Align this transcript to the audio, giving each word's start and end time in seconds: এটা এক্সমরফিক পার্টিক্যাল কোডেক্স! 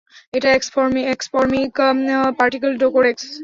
এটা 0.33 0.49
এক্সমরফিক 1.13 1.73
পার্টিক্যাল 2.39 2.71
কোডেক্স! 2.93 3.23